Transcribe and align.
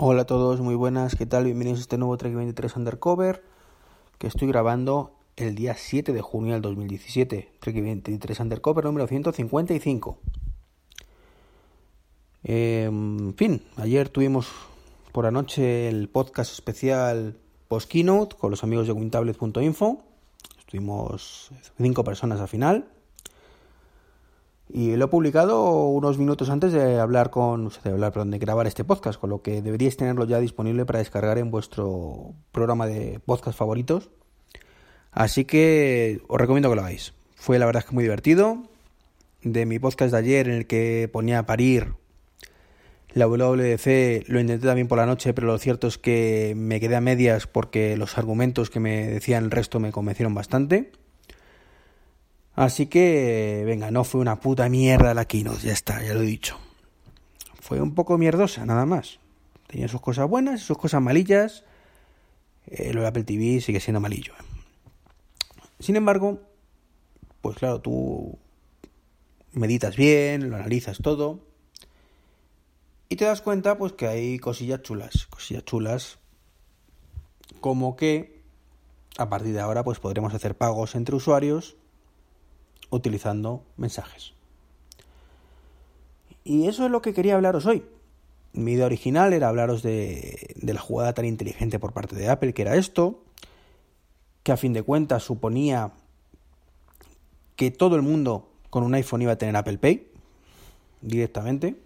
Hola 0.00 0.22
a 0.22 0.26
todos, 0.26 0.60
muy 0.60 0.76
buenas, 0.76 1.16
¿qué 1.16 1.26
tal? 1.26 1.42
Bienvenidos 1.42 1.80
a 1.80 1.82
este 1.82 1.98
nuevo 1.98 2.16
Trek 2.16 2.32
23 2.32 2.76
Undercover 2.76 3.42
que 4.18 4.28
estoy 4.28 4.46
grabando 4.46 5.16
el 5.34 5.56
día 5.56 5.74
7 5.76 6.12
de 6.12 6.20
junio 6.20 6.52
del 6.52 6.62
2017. 6.62 7.50
Trek 7.58 7.74
23 7.74 8.38
Undercover 8.38 8.84
número 8.84 9.08
155. 9.08 10.18
Eh, 12.44 12.84
en 12.84 13.34
fin, 13.36 13.60
ayer 13.76 14.08
tuvimos 14.08 14.46
por 15.10 15.26
anoche 15.26 15.88
el 15.88 16.08
podcast 16.08 16.52
especial 16.52 17.36
post 17.66 17.90
keynote 17.90 18.36
con 18.36 18.52
los 18.52 18.62
amigos 18.62 18.86
de 18.86 18.92
wintablet.info. 18.92 20.04
Estuvimos 20.60 21.50
cinco 21.76 22.04
personas 22.04 22.38
al 22.38 22.46
final. 22.46 22.88
Y 24.70 24.96
lo 24.96 25.06
he 25.06 25.08
publicado 25.08 25.86
unos 25.86 26.18
minutos 26.18 26.50
antes 26.50 26.72
de 26.72 27.00
hablar 27.00 27.30
con, 27.30 27.70
de 27.82 27.90
hablar, 27.90 28.12
perdón, 28.12 28.30
de 28.30 28.38
grabar 28.38 28.66
este 28.66 28.84
podcast, 28.84 29.18
con 29.18 29.30
lo 29.30 29.40
que 29.40 29.62
deberíais 29.62 29.96
tenerlo 29.96 30.26
ya 30.26 30.40
disponible 30.40 30.84
para 30.84 30.98
descargar 30.98 31.38
en 31.38 31.50
vuestro 31.50 32.34
programa 32.52 32.86
de 32.86 33.20
podcast 33.24 33.56
favoritos. 33.58 34.10
Así 35.10 35.46
que 35.46 36.20
os 36.28 36.38
recomiendo 36.38 36.68
que 36.68 36.76
lo 36.76 36.82
hagáis. 36.82 37.14
Fue 37.34 37.58
la 37.58 37.66
verdad 37.66 37.84
que 37.84 37.94
muy 37.94 38.04
divertido. 38.04 38.62
De 39.42 39.64
mi 39.66 39.78
podcast 39.78 40.12
de 40.12 40.18
ayer 40.18 40.48
en 40.48 40.54
el 40.54 40.66
que 40.66 41.08
ponía 41.10 41.38
a 41.38 41.46
parir 41.46 41.94
la 43.14 43.26
WWDC, 43.26 44.28
lo 44.28 44.40
intenté 44.40 44.66
también 44.66 44.86
por 44.86 44.98
la 44.98 45.06
noche, 45.06 45.32
pero 45.32 45.46
lo 45.46 45.58
cierto 45.58 45.86
es 45.86 45.96
que 45.96 46.52
me 46.56 46.78
quedé 46.78 46.96
a 46.96 47.00
medias 47.00 47.46
porque 47.46 47.96
los 47.96 48.18
argumentos 48.18 48.68
que 48.68 48.80
me 48.80 49.06
decían 49.06 49.44
el 49.44 49.50
resto 49.50 49.80
me 49.80 49.92
convencieron 49.92 50.34
bastante. 50.34 50.92
Así 52.58 52.86
que, 52.86 53.62
venga, 53.64 53.92
no 53.92 54.02
fue 54.02 54.20
una 54.20 54.40
puta 54.40 54.68
mierda 54.68 55.14
la 55.14 55.26
keynote, 55.26 55.68
ya 55.68 55.72
está, 55.72 56.02
ya 56.02 56.12
lo 56.12 56.22
he 56.22 56.26
dicho. 56.26 56.58
Fue 57.60 57.80
un 57.80 57.94
poco 57.94 58.18
mierdosa, 58.18 58.66
nada 58.66 58.84
más. 58.84 59.20
Tenía 59.68 59.86
sus 59.86 60.00
cosas 60.00 60.28
buenas 60.28 60.60
sus 60.60 60.76
cosas 60.76 61.00
malillas. 61.00 61.62
Eh, 62.66 62.92
lo 62.92 63.02
de 63.02 63.06
Apple 63.06 63.22
TV 63.22 63.60
sigue 63.60 63.78
siendo 63.78 64.00
malillo. 64.00 64.32
Sin 65.78 65.94
embargo, 65.94 66.40
pues 67.42 67.58
claro, 67.58 67.80
tú 67.80 68.36
meditas 69.52 69.94
bien, 69.94 70.50
lo 70.50 70.56
analizas 70.56 70.98
todo. 70.98 71.46
Y 73.08 73.14
te 73.14 73.24
das 73.24 73.40
cuenta, 73.40 73.78
pues, 73.78 73.92
que 73.92 74.08
hay 74.08 74.40
cosillas 74.40 74.82
chulas. 74.82 75.28
Cosillas 75.30 75.64
chulas. 75.64 76.18
Como 77.60 77.94
que, 77.94 78.42
a 79.16 79.28
partir 79.28 79.52
de 79.52 79.60
ahora, 79.60 79.84
pues 79.84 80.00
podremos 80.00 80.34
hacer 80.34 80.56
pagos 80.56 80.96
entre 80.96 81.14
usuarios 81.14 81.76
utilizando 82.90 83.64
mensajes. 83.76 84.34
Y 86.44 86.66
eso 86.66 86.84
es 86.84 86.90
lo 86.90 87.02
que 87.02 87.12
quería 87.12 87.34
hablaros 87.34 87.66
hoy. 87.66 87.84
Mi 88.52 88.72
idea 88.72 88.86
original 88.86 89.32
era 89.32 89.48
hablaros 89.48 89.82
de, 89.82 90.54
de, 90.56 90.74
la 90.74 90.80
jugada 90.80 91.12
tan 91.12 91.26
inteligente 91.26 91.78
por 91.78 91.92
parte 91.92 92.16
de 92.16 92.28
Apple, 92.28 92.54
que 92.54 92.62
era 92.62 92.76
esto, 92.76 93.22
que 94.42 94.52
a 94.52 94.56
fin 94.56 94.72
de 94.72 94.82
cuentas 94.82 95.22
suponía 95.22 95.92
que 97.56 97.70
todo 97.70 97.96
el 97.96 98.02
mundo 98.02 98.48
con 98.70 98.82
un 98.82 98.94
iPhone 98.94 99.22
iba 99.22 99.32
a 99.32 99.36
tener 99.36 99.56
Apple 99.56 99.78
Pay 99.78 100.10
directamente. 101.02 101.76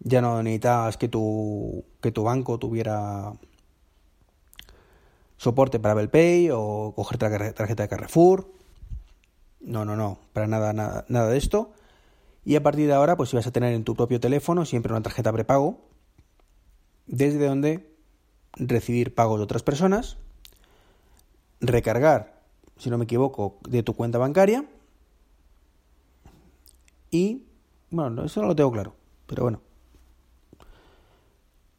Ya 0.00 0.20
no 0.20 0.42
necesitabas 0.42 0.96
que 0.96 1.08
tu, 1.08 1.84
que 2.00 2.10
tu 2.10 2.24
banco 2.24 2.58
tuviera 2.58 3.32
soporte 5.36 5.78
para 5.78 5.92
Apple 5.92 6.08
Pay 6.08 6.50
o 6.52 6.92
coger 6.96 7.18
tarjeta 7.18 7.82
de 7.82 7.88
Carrefour 7.88 8.48
no, 9.64 9.84
no, 9.84 9.96
no, 9.96 10.18
para 10.32 10.46
nada, 10.46 10.72
nada, 10.72 11.04
nada 11.08 11.28
de 11.28 11.38
esto. 11.38 11.72
Y 12.44 12.56
a 12.56 12.62
partir 12.62 12.86
de 12.86 12.94
ahora, 12.94 13.16
pues 13.16 13.32
ibas 13.32 13.46
a 13.46 13.52
tener 13.52 13.72
en 13.72 13.84
tu 13.84 13.94
propio 13.94 14.20
teléfono 14.20 14.64
siempre 14.64 14.92
una 14.92 15.02
tarjeta 15.02 15.32
prepago, 15.32 15.80
desde 17.06 17.46
donde 17.46 17.94
recibir 18.56 19.14
pagos 19.14 19.38
de 19.38 19.44
otras 19.44 19.62
personas, 19.62 20.18
recargar, 21.60 22.42
si 22.76 22.90
no 22.90 22.98
me 22.98 23.04
equivoco, 23.04 23.58
de 23.68 23.82
tu 23.82 23.94
cuenta 23.94 24.18
bancaria 24.18 24.64
y, 27.10 27.46
bueno, 27.90 28.24
eso 28.24 28.42
no 28.42 28.48
lo 28.48 28.56
tengo 28.56 28.72
claro, 28.72 28.94
pero 29.26 29.44
bueno, 29.44 29.60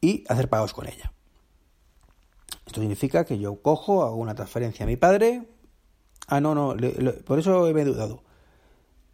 y 0.00 0.24
hacer 0.28 0.48
pagos 0.48 0.72
con 0.72 0.86
ella. 0.86 1.12
Esto 2.66 2.80
significa 2.80 3.24
que 3.24 3.38
yo 3.38 3.62
cojo, 3.62 4.02
hago 4.02 4.16
una 4.16 4.34
transferencia 4.34 4.84
a 4.84 4.86
mi 4.86 4.96
padre, 4.96 5.46
Ah, 6.26 6.40
no, 6.40 6.54
no, 6.54 6.76
por 7.24 7.38
eso 7.38 7.62
me 7.72 7.80
he 7.80 7.84
dudado. 7.84 8.22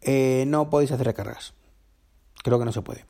Eh, 0.01 0.45
no 0.47 0.69
podéis 0.69 0.91
hacer 0.91 1.05
recargas. 1.05 1.53
Creo 2.43 2.59
que 2.59 2.65
no 2.65 2.71
se 2.71 2.81
puede. 2.81 3.05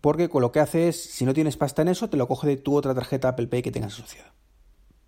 Porque 0.00 0.28
con 0.28 0.42
lo 0.42 0.52
que 0.52 0.60
hace 0.60 0.88
es, 0.88 1.02
si 1.02 1.24
no 1.24 1.34
tienes 1.34 1.56
pasta 1.56 1.82
en 1.82 1.88
eso, 1.88 2.08
te 2.08 2.16
lo 2.16 2.28
coge 2.28 2.46
de 2.46 2.56
tu 2.56 2.76
otra 2.76 2.94
tarjeta 2.94 3.28
Apple 3.28 3.46
Pay 3.46 3.62
que 3.62 3.72
tengas 3.72 3.94
asociada. 3.94 4.34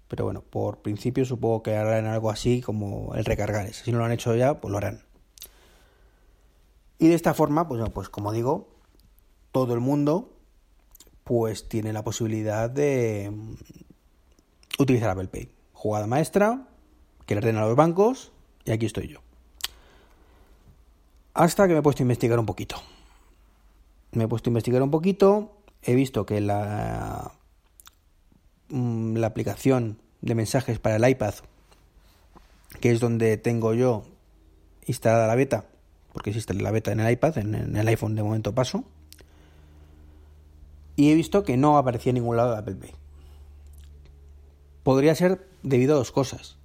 Pero 0.09 0.25
bueno, 0.25 0.43
por 0.43 0.83
principio 0.83 1.25
supongo 1.25 1.63
que 1.63 1.77
harán 1.77 2.07
algo 2.07 2.31
así 2.31 2.61
como 2.63 3.15
el 3.15 3.25
recargar. 3.25 3.73
Si 3.73 3.93
no 3.93 3.99
lo 3.99 4.05
han 4.05 4.13
hecho 4.13 4.35
ya, 4.35 4.61
pues 4.61 4.71
lo 4.71 4.79
harán. 4.79 5.03
Y 6.99 7.09
de 7.09 7.15
esta 7.15 7.35
forma, 7.35 7.69
pues, 7.69 7.83
pues 7.91 8.09
como 8.09 8.33
digo, 8.33 8.69
todo 9.53 9.75
el 9.75 9.81
mundo 9.81 10.33
pues 11.25 11.69
tiene 11.69 11.93
la 11.93 12.05
posibilidad 12.05 12.71
de 12.71 13.31
mm, 13.33 13.55
utilizar 14.79 15.11
Apple 15.11 15.27
Pay. 15.27 15.51
Jugada 15.73 16.07
maestra, 16.07 16.69
que 17.27 17.35
le 17.35 17.41
den 17.41 17.57
a 17.57 17.67
los 17.67 17.77
bancos 17.77 18.33
y 18.65 18.71
aquí 18.71 18.87
estoy 18.87 19.09
yo. 19.09 19.21
Hasta 21.35 21.67
que 21.67 21.75
me 21.75 21.81
he 21.81 21.83
puesto 21.83 22.03
a 22.03 22.05
investigar 22.05 22.39
un 22.39 22.47
poquito. 22.47 22.77
Me 24.13 24.25
he 24.25 24.29
puesto 24.29 24.49
a 24.49 24.53
investigar 24.53 24.83
un 24.83 24.91
poquito, 24.91 25.59
he 25.83 25.95
visto 25.95 26.25
que 26.25 26.41
la, 26.41 27.33
mm, 28.71 29.17
la 29.17 29.27
aplicación 29.27 29.99
de 30.23 30.35
mensajes 30.35 30.79
para 30.79 30.97
el 30.97 31.09
iPad, 31.09 31.35
que 32.81 32.91
es 32.91 33.01
donde 33.01 33.37
tengo 33.37 33.75
yo 33.75 34.05
instalada 34.87 35.27
la 35.27 35.35
beta, 35.35 35.67
porque 36.13 36.31
existe 36.31 36.55
la 36.55 36.71
beta 36.71 36.93
en 36.93 37.01
el 37.01 37.13
iPad, 37.13 37.39
en, 37.39 37.77
el 37.77 37.89
iPhone 37.89 38.15
de 38.15 38.23
momento 38.23 38.55
paso, 38.55 38.85
y 40.95 41.11
he 41.11 41.15
visto 41.15 41.45
que 41.45 41.59
no 41.59 41.77
aparecía 41.77 42.11
en 42.11 42.15
ningún 42.15 42.39
lado 42.39 42.53
de 42.53 42.59
Apple 42.59 42.77
Pay. 42.77 42.93
Podría 44.83 45.15
ser 45.15 45.47
debido 45.63 45.95
a 45.95 45.99
dos 45.99 46.13
cosas 46.13 46.56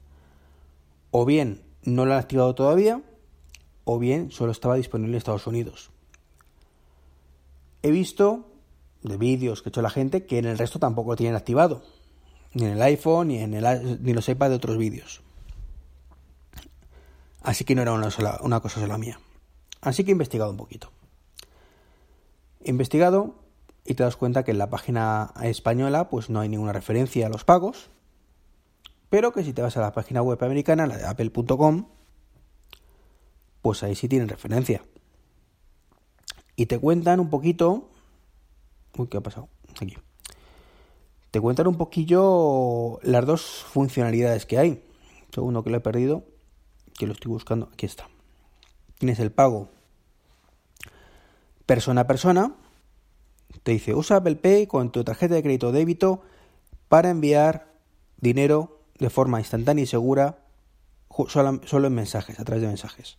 o 1.12 1.26
bien 1.26 1.62
no 1.84 2.06
lo 2.06 2.14
han 2.14 2.20
activado 2.20 2.56
todavía, 2.56 3.02
o 3.84 4.00
bien 4.00 4.32
solo 4.32 4.52
estaba 4.52 4.76
disponible 4.76 5.14
en 5.14 5.18
Estados 5.18 5.48
Unidos. 5.48 5.92
He 7.84 7.92
visto 7.92 8.48
de 9.04 9.18
vídeos 9.18 9.62
que 9.62 9.70
ha 9.70 9.72
hecho 9.72 9.82
la 9.82 9.90
gente 9.90 10.26
que 10.26 10.38
en 10.38 10.46
el 10.46 10.58
resto 10.58 10.80
tampoco 10.80 11.12
lo 11.12 11.16
tienen 11.16 11.36
activado, 11.36 11.84
ni 12.54 12.66
en 12.66 12.72
el 12.72 12.82
iPhone, 12.82 13.30
ni 13.30 13.40
en 13.40 13.54
el, 13.54 14.04
ni 14.04 14.14
los 14.14 14.30
iPad 14.30 14.50
de 14.50 14.56
otros 14.56 14.78
vídeos. 14.78 15.22
Así 17.42 17.66
que 17.66 17.74
no 17.74 17.82
era 17.82 17.94
una, 17.94 18.10
una 18.42 18.60
cosa 18.60 18.80
sola 18.80 18.98
mía. 18.98 19.20
Así 19.82 20.04
que 20.04 20.12
he 20.12 20.14
investigado 20.14 20.52
un 20.52 20.58
poquito. 20.58 20.92
He 22.64 22.70
investigado 22.70 23.36
y 23.84 23.96
te 23.96 24.04
das 24.04 24.16
cuenta 24.16 24.44
que 24.44 24.52
en 24.52 24.60
la 24.60 24.70
página 24.70 25.34
española 25.42 26.10
pues 26.10 26.30
no 26.30 26.40
hay 26.40 26.50
ninguna 26.50 26.74
referencia 26.74 27.26
a 27.26 27.30
los 27.30 27.44
pagos, 27.44 27.90
pero 29.12 29.34
que 29.34 29.44
si 29.44 29.52
te 29.52 29.62
vas 29.62 29.76
a 29.76 29.82
la 29.82 29.92
página 29.92 30.22
web 30.22 30.42
americana, 30.42 30.88
la 30.88 30.98
de 30.98 31.06
apple.com, 31.06 31.86
pues 33.62 33.84
ahí 33.84 33.94
sí 33.94 34.08
tienen 34.08 34.30
referencia. 34.30 34.86
Y 36.56 36.68
te 36.68 36.80
cuentan 36.80 37.20
un 37.20 37.30
poquito... 37.30 37.90
Uy, 38.98 39.08
¿qué 39.08 39.18
ha 39.18 39.22
pasado? 39.22 39.50
Aquí. 39.82 39.98
Te 41.30 41.42
cuentan 41.42 41.68
un 41.68 41.76
poquillo 41.76 43.00
las 43.04 43.26
dos 43.26 43.66
funcionalidades 43.70 44.46
que 44.46 44.58
hay. 44.58 44.82
Segundo 45.36 45.62
que 45.62 45.72
lo 45.72 45.78
he 45.78 45.82
perdido, 45.82 46.24
que 46.98 47.06
lo 47.06 47.12
estoy 47.12 47.34
buscando, 47.34 47.70
aquí 47.74 47.88
está. 47.88 48.08
Tienes 48.98 49.20
el 49.20 49.34
pago 49.34 49.72
persona 51.66 52.02
a 52.02 52.08
persona. 52.08 52.56
Te 53.64 53.74
dice, 53.74 53.94
usa 53.94 54.18
Apple 54.18 54.38
Pay 54.38 54.68
con 54.68 54.94
tu 54.94 55.04
tarjeta 55.04 55.36
de 55.36 55.44
crédito 55.44 55.68
o 55.68 55.72
débito 55.74 56.22
para 56.88 57.10
enviar 57.10 57.74
dinero 58.22 58.81
de 59.02 59.10
forma 59.10 59.40
instantánea 59.40 59.84
y 59.84 59.88
segura 59.88 60.38
solo, 61.28 61.88
en 61.88 61.96
mensajes, 61.96 62.40
a 62.40 62.46
través 62.46 62.62
de 62.62 62.68
mensajes. 62.68 63.18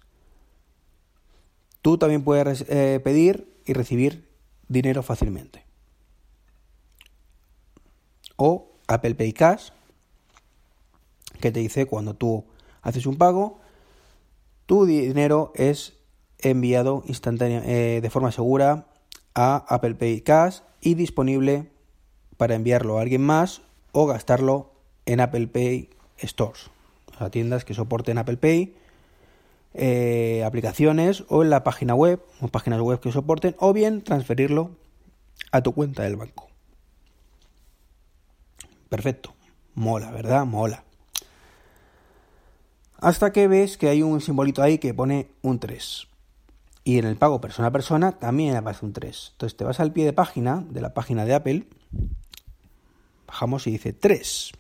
Tú 1.83 1.99
también 1.99 2.23
puedes 2.23 2.65
eh, 2.69 3.01
pedir 3.03 3.61
y 3.67 3.73
recibir 3.73 4.29
dinero 4.69 5.03
fácilmente. 5.03 5.67
O 8.37 8.71
Apple 8.87 9.17
Pay 9.17 9.33
Cash, 9.33 9.71
que 11.41 11.51
te 11.51 11.59
dice 11.59 11.87
cuando 11.87 12.15
tú 12.15 12.45
haces 12.83 13.05
un 13.05 13.17
pago, 13.17 13.59
tu 14.67 14.87
dinero 14.87 15.53
es 15.57 15.95
enviado 16.39 17.03
instantánea, 17.07 17.61
eh, 17.67 18.01
de 18.01 18.11
forma 18.11 18.31
segura 18.31 18.87
a 19.35 19.57
Apple 19.69 19.97
Pay 19.97 20.21
Cash 20.21 20.61
y 20.81 20.95
disponible 20.95 21.73
para 22.37 22.55
enviarlo 22.55 22.99
a 22.99 23.03
alguien 23.03 23.23
más 23.23 23.63
o 23.91 24.07
gastarlo 24.07 24.72
en 25.07 25.21
Apple 25.21 25.49
Pay 25.49 25.91
Stores, 26.19 26.71
o 27.15 27.19
sea, 27.19 27.31
tiendas 27.31 27.65
que 27.65 27.75
soporten 27.75 28.19
Apple 28.19 28.37
Pay, 28.37 28.75
eh, 29.75 30.45
aplicaciones 30.45 31.25
o 31.29 31.43
en 31.43 31.51
la 31.51 31.65
página 31.65 31.95
web, 31.95 32.21
o 32.41 32.49
páginas 32.49 32.81
web 32.81 33.01
que 33.01 33.11
soporten, 33.11 33.57
o 33.59 33.73
bien 33.73 34.03
transferirlo 34.03 34.71
a 35.51 35.63
tu 35.63 35.73
cuenta 35.73 36.03
del 36.03 36.17
banco. 36.17 36.49
Perfecto. 38.89 39.35
Mola, 39.75 40.11
¿verdad? 40.11 40.45
Mola. 40.45 40.85
Hasta 42.99 43.33
que 43.33 43.49
ves 43.49 43.79
que 43.79 43.89
hay 43.89 44.03
un 44.03 44.21
simbolito 44.21 44.63
ahí 44.63 44.79
que 44.79 44.95
pone 44.95 45.29
un 45.41 45.59
3. 45.59 46.07
Y 46.85 46.99
en 46.99 47.07
el 47.07 47.17
pago 47.17 47.41
persona 47.41 47.69
a 47.69 47.73
persona 47.73 48.13
también 48.13 48.55
aparece 48.55 48.85
un 48.85 48.93
3. 48.93 49.31
Entonces 49.33 49.57
te 49.57 49.65
vas 49.65 49.81
al 49.81 49.93
pie 49.93 50.05
de 50.05 50.13
página 50.13 50.65
de 50.69 50.81
la 50.81 50.95
página 50.95 51.25
de 51.25 51.35
Apple. 51.35 51.67
Bajamos 53.27 53.67
y 53.67 53.71
dice 53.71 53.93
3. 53.93 54.53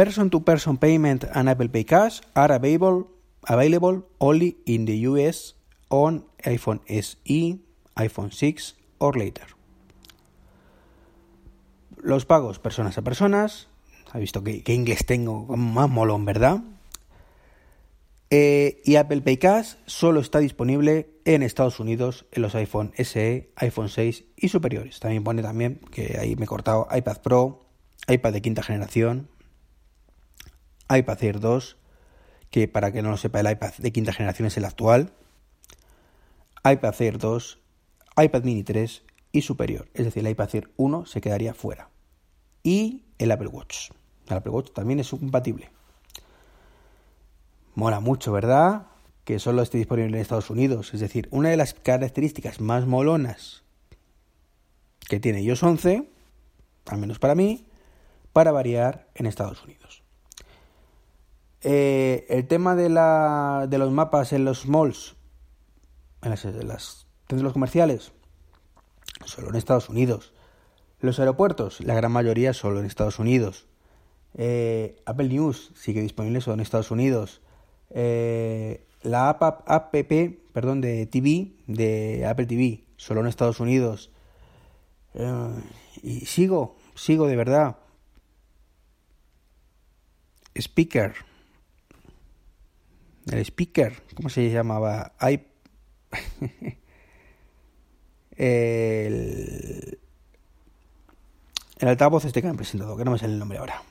Person 0.00 0.30
to 0.30 0.40
person 0.40 0.78
payment 0.78 1.24
and 1.34 1.46
Apple 1.50 1.68
Pay 1.68 1.84
Cash 1.84 2.22
are 2.34 2.52
available, 2.52 3.10
available 3.46 4.08
only 4.18 4.56
in 4.64 4.86
the 4.86 4.96
US 5.00 5.52
on 5.90 6.24
iPhone 6.42 6.80
SE, 6.88 7.60
iPhone 7.96 8.32
6 8.32 8.76
or 8.96 9.18
later. 9.18 9.44
Los 12.00 12.24
pagos 12.24 12.58
personas 12.58 12.96
a 12.96 13.02
personas. 13.02 13.68
Ha 14.10 14.18
visto 14.18 14.42
que, 14.42 14.62
inglés 14.72 15.04
tengo 15.04 15.44
más 15.54 15.90
molón, 15.90 16.24
¿verdad? 16.24 16.62
Eh, 18.30 18.80
y 18.86 18.96
Apple 18.96 19.20
Pay 19.20 19.36
Cash 19.36 19.74
solo 19.84 20.20
está 20.20 20.38
disponible 20.38 21.10
en 21.26 21.42
Estados 21.42 21.78
Unidos 21.78 22.24
en 22.32 22.40
los 22.40 22.54
iPhone 22.54 22.94
SE, 22.96 23.50
iPhone 23.54 23.90
6 23.90 24.24
y 24.34 24.48
superiores. 24.48 24.98
También 24.98 25.24
pone 25.24 25.42
también 25.42 25.78
que 25.90 26.16
ahí 26.18 26.36
me 26.36 26.46
he 26.46 26.48
cortado 26.48 26.88
iPad 26.90 27.18
Pro, 27.20 27.66
iPad 28.08 28.32
de 28.32 28.40
quinta 28.40 28.62
generación, 28.62 29.28
iPad 30.90 31.22
Air 31.22 31.40
2, 31.40 31.76
que 32.50 32.68
para 32.68 32.92
que 32.92 33.02
no 33.02 33.10
lo 33.10 33.16
sepa 33.16 33.40
el 33.40 33.50
iPad 33.50 33.74
de 33.78 33.92
quinta 33.92 34.12
generación 34.12 34.46
es 34.48 34.56
el 34.56 34.64
actual, 34.64 35.12
iPad 36.64 36.94
Air 37.00 37.18
2, 37.18 37.58
iPad 38.16 38.42
Mini 38.42 38.62
3 38.64 39.02
y 39.32 39.42
superior. 39.42 39.88
Es 39.94 40.04
decir, 40.04 40.26
el 40.26 40.32
iPad 40.32 40.54
Air 40.54 40.70
1 40.76 41.06
se 41.06 41.20
quedaría 41.20 41.54
fuera. 41.54 41.90
Y 42.62 43.04
el 43.18 43.30
Apple 43.30 43.48
Watch. 43.48 43.90
El 44.28 44.36
Apple 44.36 44.52
Watch 44.52 44.72
también 44.72 45.00
es 45.00 45.08
compatible. 45.08 45.70
Mola 47.74 48.00
mucho, 48.00 48.32
¿verdad? 48.32 48.88
Que 49.24 49.38
solo 49.38 49.62
esté 49.62 49.78
disponible 49.78 50.16
en 50.16 50.22
Estados 50.22 50.50
Unidos. 50.50 50.92
Es 50.92 51.00
decir, 51.00 51.28
una 51.30 51.48
de 51.50 51.56
las 51.56 51.72
características 51.72 52.60
más 52.60 52.86
molonas 52.86 53.62
que 55.08 55.20
tiene 55.20 55.42
iOS 55.42 55.62
11, 55.62 56.08
al 56.86 56.98
menos 56.98 57.18
para 57.18 57.34
mí, 57.34 57.66
para 58.32 58.52
variar 58.52 59.08
en 59.14 59.26
Estados 59.26 59.62
Unidos. 59.64 59.99
Eh, 61.62 62.26
el 62.30 62.46
tema 62.46 62.74
de, 62.74 62.88
la, 62.88 63.66
de 63.68 63.78
los 63.78 63.90
mapas 63.92 64.32
en 64.32 64.44
los 64.44 64.66
malls, 64.66 65.16
en 66.22 66.30
las, 66.30 66.44
en 66.44 67.36
centros 67.36 67.52
comerciales, 67.52 68.12
solo 69.24 69.50
en 69.50 69.56
Estados 69.56 69.88
Unidos. 69.88 70.32
Los 71.00 71.18
aeropuertos, 71.18 71.80
la 71.80 71.94
gran 71.94 72.12
mayoría 72.12 72.52
solo 72.52 72.80
en 72.80 72.86
Estados 72.86 73.18
Unidos. 73.18 73.66
Eh, 74.34 75.02
Apple 75.06 75.28
News 75.28 75.72
sigue 75.74 76.02
disponible 76.02 76.40
solo 76.40 76.54
en 76.54 76.60
Estados 76.60 76.90
Unidos. 76.90 77.40
Eh, 77.90 78.86
la 79.02 79.30
app, 79.30 79.42
app, 79.66 79.94
perdón, 80.52 80.80
de 80.80 81.06
TV, 81.06 81.52
de 81.66 82.26
Apple 82.26 82.46
TV, 82.46 82.84
solo 82.96 83.20
en 83.20 83.26
Estados 83.26 83.60
Unidos. 83.60 84.10
Eh, 85.14 85.48
y 86.02 86.26
sigo, 86.26 86.76
sigo 86.94 87.26
de 87.26 87.36
verdad. 87.36 87.76
Speaker. 90.54 91.29
El 93.26 93.38
speaker, 93.40 94.02
¿cómo 94.14 94.28
se 94.28 94.50
llamaba? 94.50 95.12
I... 95.20 95.40
el... 98.36 99.98
el 101.78 101.88
altavoz 101.88 102.24
este 102.24 102.40
que 102.42 102.48
han 102.48 102.56
presentado, 102.56 102.96
que 102.96 103.04
no 103.04 103.12
me 103.12 103.18
sale 103.18 103.34
el 103.34 103.38
nombre 103.38 103.58
ahora. 103.58 103.82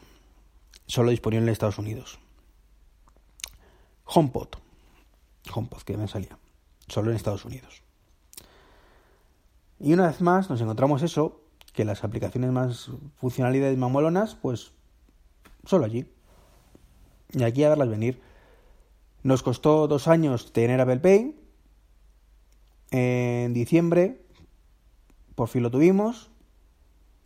Solo 0.88 1.12
disponible 1.12 1.46
en 1.46 1.50
Estados 1.50 1.78
Unidos. 1.78 2.20
HomePod. 4.06 4.50
HomePod, 5.54 5.82
que 5.84 5.98
me 5.98 6.08
salía. 6.08 6.38
Solo 6.88 7.12
en 7.12 7.16
Estados 7.16 7.46
Unidos. 7.46 7.84
Y 9.80 9.94
una 9.94 10.08
vez 10.08 10.20
más 10.20 10.50
nos 10.50 10.60
encontramos 10.62 11.04
eso, 11.04 11.42
que 11.74 11.86
las 11.86 12.04
aplicaciones 12.04 12.52
más 12.52 12.90
funcionalidades 13.18 13.78
más 13.78 13.92
molonas, 13.92 14.36
pues 14.36 14.72
solo 15.66 15.86
allí. 15.86 16.12
Y 17.32 17.44
aquí 17.44 17.64
a 17.64 17.70
verlas 17.70 17.90
venir. 17.90 18.20
Nos 19.24 19.44
costó 19.44 19.88
dos 19.88 20.08
años 20.08 20.54
tener 20.54 20.80
Apple 20.80 21.00
Pay. 21.00 21.36
En 22.92 23.54
diciembre, 23.54 24.22
por 25.36 25.48
fin 25.48 25.64
lo 25.64 25.72
tuvimos. 25.72 26.32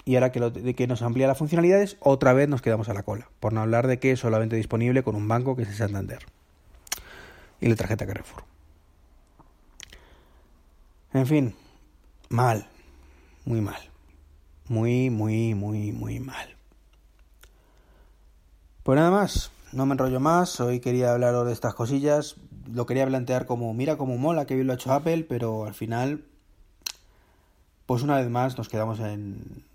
Y 0.06 0.16
ahora 0.16 0.32
que, 0.32 0.40
lo, 0.40 0.52
que 0.52 0.88
nos 0.88 1.02
amplía 1.02 1.28
las 1.28 1.38
funcionalidades, 1.38 1.98
otra 2.02 2.34
vez 2.34 2.50
nos 2.50 2.62
quedamos 2.62 2.90
a 2.90 2.94
la 2.94 3.04
cola. 3.04 3.30
Por 3.40 3.54
no 3.54 3.62
hablar 3.62 3.88
de 3.88 4.00
que 4.00 4.12
es 4.12 4.20
solamente 4.20 4.56
disponible 4.58 5.04
con 5.04 5.16
un 5.16 5.28
banco 5.28 5.56
que 5.56 5.64
es 5.64 5.70
el 5.70 5.76
Santander 5.76 6.26
y 7.62 7.70
la 7.70 7.76
tarjeta 7.76 8.06
Carrefour. 8.06 8.44
En 11.14 11.26
fin, 11.26 11.56
mal, 12.30 12.68
muy 13.46 13.62
mal, 13.62 13.80
muy, 14.68 15.10
muy, 15.10 15.54
muy, 15.56 15.92
muy 15.92 16.20
mal. 16.20 16.58
Pues 18.84 18.98
nada 18.98 19.12
más, 19.12 19.52
no 19.74 19.86
me 19.86 19.94
enrollo 19.94 20.20
más, 20.20 20.60
hoy 20.60 20.80
quería 20.80 21.12
hablaros 21.12 21.48
de 21.48 21.54
estas 21.54 21.74
cosillas, 21.74 22.36
lo 22.72 22.86
quería 22.86 23.08
plantear 23.08 23.46
como, 23.46 23.74
mira 23.74 23.98
cómo 23.98 24.18
mola, 24.18 24.46
que 24.46 24.56
bien 24.56 24.68
lo 24.68 24.74
ha 24.74 24.76
hecho 24.76 24.94
Apple, 24.94 25.26
pero 25.28 25.66
al 25.66 25.74
final, 25.74 26.26
pues 27.86 28.04
una 28.04 28.18
vez 28.18 28.30
más 28.30 28.58
nos 28.58 28.70
quedamos 28.70 29.00
en... 29.00 29.66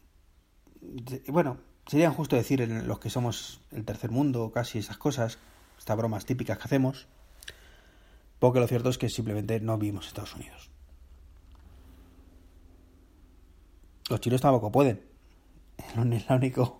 Bueno, 1.26 1.58
sería 1.86 2.06
injusto 2.06 2.36
decir 2.36 2.60
en 2.62 2.86
los 2.86 3.00
que 3.00 3.10
somos 3.10 3.60
el 3.72 3.84
tercer 3.84 4.10
mundo, 4.10 4.52
casi 4.52 4.78
esas 4.78 4.98
cosas, 4.98 5.38
estas 5.78 5.96
bromas 5.96 6.24
típicas 6.24 6.58
que 6.58 6.64
hacemos. 6.64 7.06
Porque 8.38 8.60
lo 8.60 8.68
cierto 8.68 8.88
es 8.88 8.98
que 8.98 9.08
simplemente 9.08 9.58
no 9.60 9.78
vivimos 9.78 10.06
Estados 10.06 10.34
Unidos. 10.36 10.70
Los 14.08 14.20
chinos 14.20 14.40
tampoco 14.40 14.70
pueden. 14.70 15.02
Es 16.12 16.28
lo 16.28 16.36
único, 16.36 16.77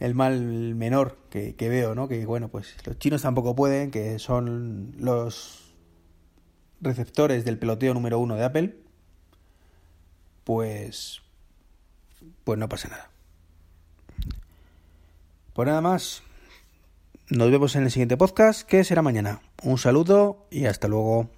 el 0.00 0.14
mal 0.14 0.74
menor 0.74 1.18
que, 1.30 1.54
que, 1.54 1.68
veo, 1.68 1.94
¿no? 1.94 2.08
Que 2.08 2.24
bueno, 2.26 2.48
pues 2.48 2.74
los 2.84 2.98
chinos 2.98 3.22
tampoco 3.22 3.54
pueden, 3.54 3.90
que 3.90 4.18
son 4.18 4.94
los 4.98 5.74
receptores 6.80 7.44
del 7.44 7.58
peloteo 7.58 7.94
número 7.94 8.18
uno 8.18 8.34
de 8.34 8.44
Apple. 8.44 8.76
Pues, 10.44 11.20
pues 12.44 12.58
no 12.58 12.68
pasa 12.68 12.88
nada. 12.88 13.10
Pues 15.52 15.66
nada 15.68 15.80
más. 15.80 16.22
Nos 17.28 17.50
vemos 17.50 17.76
en 17.76 17.84
el 17.84 17.90
siguiente 17.92 18.16
podcast, 18.16 18.62
que 18.62 18.82
será 18.82 19.02
mañana. 19.02 19.40
Un 19.62 19.78
saludo 19.78 20.48
y 20.50 20.64
hasta 20.64 20.88
luego. 20.88 21.30